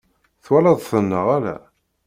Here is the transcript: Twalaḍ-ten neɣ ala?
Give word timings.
Twalaḍ-ten 0.43 1.03
neɣ 1.09 1.27
ala? 1.37 1.55